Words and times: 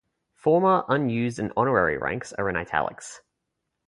Former, 0.33 0.83
unused 0.89 1.37
and 1.37 1.53
honorary 1.55 1.99
ranks 1.99 2.33
are 2.33 2.49
in 2.49 2.55
italics. 2.57 3.21